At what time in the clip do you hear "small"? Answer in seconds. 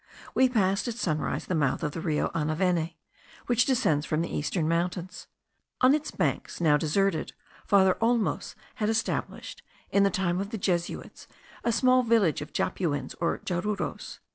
11.71-12.01